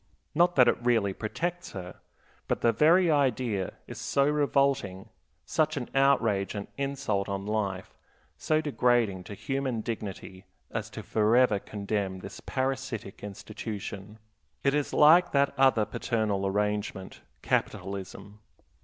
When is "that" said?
0.55-0.67, 15.33-15.53